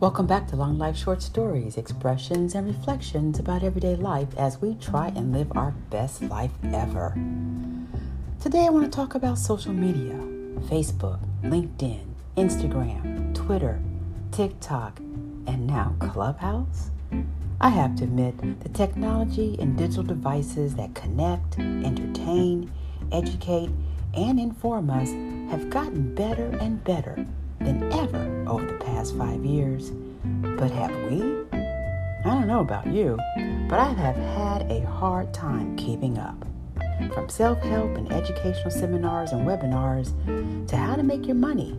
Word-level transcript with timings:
Welcome 0.00 0.28
back 0.28 0.46
to 0.48 0.56
Long 0.56 0.78
Life 0.78 0.96
Short 0.96 1.22
Stories, 1.22 1.76
expressions 1.76 2.54
and 2.54 2.68
reflections 2.68 3.40
about 3.40 3.64
everyday 3.64 3.96
life 3.96 4.28
as 4.38 4.60
we 4.60 4.76
try 4.76 5.08
and 5.08 5.32
live 5.32 5.50
our 5.56 5.72
best 5.90 6.22
life 6.22 6.52
ever. 6.72 7.16
Today 8.40 8.66
I 8.66 8.68
want 8.68 8.84
to 8.84 8.96
talk 8.96 9.16
about 9.16 9.38
social 9.38 9.72
media 9.72 10.14
Facebook, 10.70 11.18
LinkedIn, 11.42 12.04
Instagram, 12.36 13.34
Twitter, 13.34 13.82
TikTok, 14.30 15.00
and 15.00 15.66
now 15.66 15.96
Clubhouse. 15.98 16.92
I 17.60 17.70
have 17.70 17.96
to 17.96 18.04
admit, 18.04 18.60
the 18.60 18.68
technology 18.68 19.56
and 19.60 19.76
digital 19.76 20.04
devices 20.04 20.76
that 20.76 20.94
connect, 20.94 21.58
entertain, 21.58 22.70
educate, 23.10 23.70
and 24.14 24.38
inform 24.38 24.90
us 24.90 25.10
have 25.50 25.70
gotten 25.70 26.14
better 26.14 26.56
and 26.60 26.84
better 26.84 27.26
than 27.58 27.92
ever 27.92 28.44
over 28.46 28.64
the 28.64 28.74
past 28.74 28.87
five 29.06 29.44
years. 29.44 29.92
But 30.58 30.70
have 30.72 30.90
we? 31.10 31.22
I 31.52 32.34
don't 32.34 32.48
know 32.48 32.60
about 32.60 32.86
you, 32.88 33.16
but 33.68 33.78
I 33.78 33.92
have 33.92 34.16
had 34.16 34.70
a 34.70 34.80
hard 34.84 35.32
time 35.32 35.76
keeping 35.76 36.18
up. 36.18 36.44
From 37.14 37.28
self 37.28 37.60
help 37.62 37.96
and 37.96 38.12
educational 38.12 38.72
seminars 38.72 39.30
and 39.30 39.46
webinars 39.46 40.12
to 40.66 40.76
how 40.76 40.96
to 40.96 41.04
make 41.04 41.26
your 41.26 41.36
money, 41.36 41.78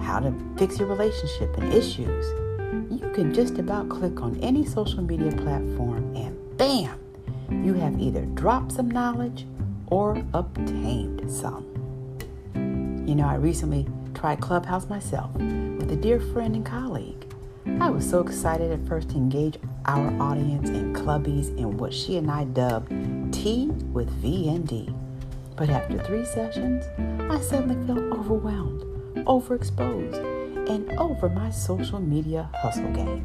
how 0.00 0.20
to 0.20 0.32
fix 0.56 0.78
your 0.78 0.88
relationship 0.88 1.56
and 1.58 1.72
issues, 1.74 2.24
you 2.90 3.10
can 3.14 3.34
just 3.34 3.58
about 3.58 3.88
click 3.88 4.22
on 4.22 4.38
any 4.40 4.64
social 4.64 5.02
media 5.02 5.32
platform 5.32 6.14
and 6.16 6.38
bam, 6.56 6.98
you 7.50 7.74
have 7.74 8.00
either 8.00 8.24
dropped 8.26 8.72
some 8.72 8.88
knowledge 8.90 9.44
or 9.88 10.22
obtained 10.34 11.28
some. 11.30 11.66
You 13.06 13.16
know, 13.16 13.26
I 13.26 13.34
recently 13.34 13.86
tried 14.14 14.40
Clubhouse 14.40 14.88
myself 14.88 15.30
with 15.88 15.98
a 15.98 16.02
dear 16.02 16.20
friend 16.20 16.54
and 16.54 16.66
colleague. 16.66 17.24
I 17.80 17.88
was 17.88 18.08
so 18.08 18.20
excited 18.20 18.70
at 18.70 18.86
first 18.86 19.08
to 19.10 19.16
engage 19.16 19.56
our 19.86 20.08
audience 20.20 20.68
and 20.68 20.94
clubbies 20.94 21.56
in 21.56 21.78
what 21.78 21.94
she 21.94 22.18
and 22.18 22.30
I 22.30 22.44
dubbed 22.44 22.92
Tea 23.32 23.68
with 23.92 24.10
V 24.20 24.50
and 24.50 24.68
D. 24.68 24.92
But 25.56 25.70
after 25.70 25.98
three 25.98 26.26
sessions, 26.26 26.84
I 27.30 27.40
suddenly 27.40 27.86
felt 27.86 28.00
overwhelmed, 28.18 28.82
overexposed, 29.24 30.68
and 30.68 30.92
over 30.98 31.30
my 31.30 31.50
social 31.50 32.00
media 32.00 32.50
hustle 32.56 32.92
game. 32.92 33.24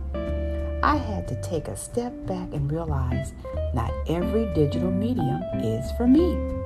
I 0.83 0.95
had 0.95 1.27
to 1.27 1.41
take 1.41 1.67
a 1.67 1.75
step 1.75 2.13
back 2.25 2.53
and 2.53 2.71
realize 2.71 3.33
not 3.73 3.91
every 4.07 4.45
digital 4.53 4.91
medium 4.91 5.41
is 5.55 5.91
for 5.97 6.07
me. 6.07 6.62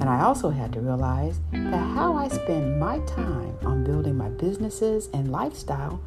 And 0.00 0.04
I 0.04 0.22
also 0.22 0.50
had 0.50 0.72
to 0.72 0.80
realize 0.80 1.40
that 1.52 1.94
how 1.94 2.16
I 2.16 2.28
spend 2.28 2.78
my 2.78 2.98
time 3.00 3.56
on 3.62 3.84
building 3.84 4.16
my 4.16 4.28
businesses 4.28 5.08
and 5.12 5.32
lifestyle 5.32 6.00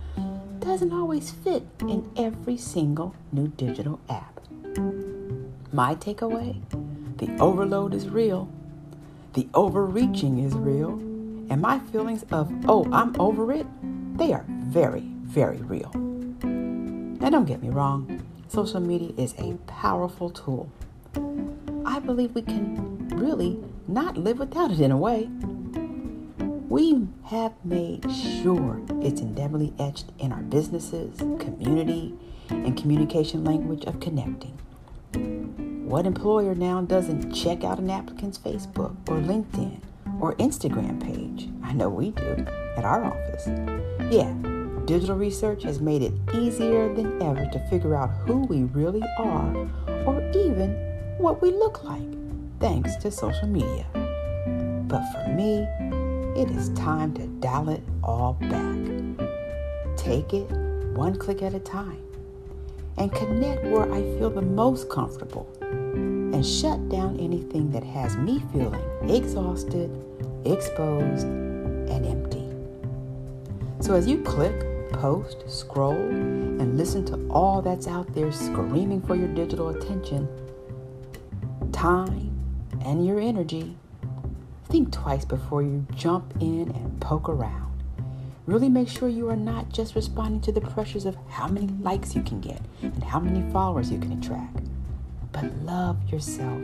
doesn't 0.60 0.94
always 0.94 1.32
fit 1.32 1.64
in 1.82 2.10
every 2.16 2.58
single 2.58 3.16
new 3.32 3.48
digital 3.48 4.00
app. 4.10 4.40
My 5.74 5.96
takeaway 5.96 6.62
the 7.22 7.30
overload 7.40 7.94
is 7.94 8.10
real, 8.10 8.50
the 9.34 9.48
overreaching 9.54 10.40
is 10.40 10.56
real, 10.56 10.94
and 11.52 11.62
my 11.62 11.78
feelings 11.78 12.26
of, 12.32 12.52
oh, 12.68 12.90
I'm 12.92 13.16
over 13.22 13.52
it, 13.52 13.68
they 14.18 14.34
are 14.34 14.44
very, 14.48 15.04
very 15.22 15.58
real. 15.58 15.92
Now, 16.42 17.30
don't 17.30 17.46
get 17.46 17.62
me 17.62 17.70
wrong, 17.70 18.24
social 18.48 18.80
media 18.80 19.12
is 19.18 19.36
a 19.38 19.54
powerful 19.68 20.32
tool. 20.32 20.72
I 21.86 22.00
believe 22.00 22.34
we 22.34 22.42
can 22.42 22.91
really 23.22 23.59
not 23.88 24.17
live 24.17 24.39
without 24.39 24.72
it 24.72 24.80
in 24.80 24.91
a 24.91 24.97
way. 24.97 25.30
We 26.69 27.08
have 27.25 27.53
made 27.64 28.09
sure 28.11 28.81
it's 29.02 29.22
indelibly 29.22 29.73
etched 29.77 30.11
in 30.19 30.31
our 30.31 30.41
businesses, 30.41 31.17
community, 31.17 32.14
and 32.49 32.77
communication 32.77 33.44
language 33.44 33.86
of 33.86 33.99
connecting. 33.99 34.58
What 35.87 36.05
employer 36.05 36.55
now 36.55 36.81
doesn't 36.81 37.33
check 37.33 37.64
out 37.64 37.80
an 37.80 37.89
applicant's 37.89 38.37
Facebook 38.37 38.95
or 39.10 39.17
LinkedIn 39.17 39.81
or 40.20 40.36
Instagram 40.36 41.02
page? 41.04 41.49
I 41.64 41.73
know 41.73 41.89
we 41.89 42.11
do 42.11 42.45
at 42.77 42.86
our 42.86 43.04
office. 43.04 43.48
Yeah, 44.10 44.33
Digital 44.86 45.15
research 45.15 45.64
has 45.64 45.80
made 45.80 46.02
it 46.02 46.11
easier 46.33 46.93
than 46.93 47.21
ever 47.21 47.45
to 47.45 47.60
figure 47.70 47.95
out 47.95 48.10
who 48.26 48.39
we 48.45 48.64
really 48.64 49.04
are 49.17 49.55
or 50.05 50.31
even 50.36 50.71
what 51.17 51.42
we 51.42 51.52
look 51.52 51.83
like, 51.83 52.02
thanks 52.61 52.95
to 52.98 53.11
social 53.11 53.48
media. 53.48 53.86
But 54.88 55.04
for 55.11 55.27
me, 55.30 55.67
it 56.39 56.49
is 56.52 56.70
time 56.70 57.14
to 57.16 57.27
dial 57.27 57.70
it 57.70 57.82
all 58.04 58.33
back. 58.33 58.77
Take 59.98 60.33
it 60.33 60.49
one 60.94 61.17
click 61.17 61.42
at 61.42 61.54
a 61.54 61.60
time 61.60 62.02
and 62.98 63.11
connect 63.11 63.64
where 63.64 63.92
I 63.92 64.02
feel 64.17 64.30
the 64.30 64.42
most 64.42 64.89
comfortable 64.89 65.52
and 65.61 66.45
shut 66.45 66.88
down 66.89 67.20
anything 67.20 67.72
that 67.72 67.83
has 67.83 68.16
me 68.17 68.42
feeling 68.54 68.83
exhausted, 69.10 69.89
exposed, 70.45 71.26
and 71.26 72.05
empty. 72.05 72.48
So 73.80 73.95
as 73.95 74.08
you 74.08 74.22
click, 74.22 74.92
post, 74.93 75.49
scroll, 75.49 75.95
and 75.95 76.78
listen 76.78 77.04
to 77.05 77.28
all 77.30 77.61
that's 77.61 77.88
out 77.88 78.14
there 78.14 78.32
screaming 78.32 79.02
for 79.02 79.16
your 79.16 79.30
digital 79.30 79.70
attention, 79.70 80.28
time, 81.72 82.30
and 82.86 83.05
your 83.05 83.19
energy, 83.19 83.75
think 84.65 84.92
twice 84.92 85.25
before 85.25 85.61
you 85.61 85.86
jump 85.95 86.33
in 86.39 86.71
and 86.71 86.99
poke 87.02 87.30
around. 87.30 87.71
Really 88.45 88.69
make 88.69 88.87
sure 88.87 89.08
you 89.08 89.30
are 89.30 89.36
not 89.36 89.69
just 89.69 89.95
responding 89.95 90.42
to 90.42 90.52
the 90.52 90.61
pressures 90.61 91.05
of 91.05 91.15
how 91.30 91.47
many 91.47 91.67
likes 91.67 92.15
you 92.15 92.23
can 92.23 92.42
get 92.42 92.61
and 92.81 93.03
how 93.03 93.19
many 93.19 93.49
followers 93.52 93.92
you 93.92 93.99
can 93.99 94.11
attract, 94.14 94.65
but 95.31 95.45
love 95.64 95.97
yourself 96.11 96.59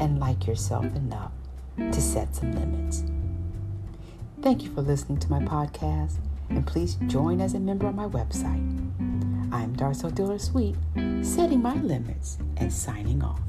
and 0.00 0.18
like 0.20 0.46
yourself 0.46 0.84
enough 0.84 1.32
to 1.76 2.00
set 2.00 2.34
some 2.34 2.52
limits. 2.52 3.04
Thank 4.42 4.62
you 4.62 4.70
for 4.70 4.82
listening 4.82 5.18
to 5.18 5.30
my 5.30 5.40
podcast 5.40 6.18
and 6.48 6.66
please 6.66 6.96
join 7.06 7.40
as 7.40 7.54
a 7.54 7.60
member 7.60 7.86
on 7.86 7.96
my 7.96 8.06
website. 8.06 8.64
I'm 9.52 9.74
Darcel 9.76 10.14
Diller 10.14 10.38
Sweet, 10.38 10.76
setting 11.22 11.62
my 11.62 11.74
limits 11.74 12.38
and 12.58 12.72
signing 12.72 13.22
off. 13.22 13.40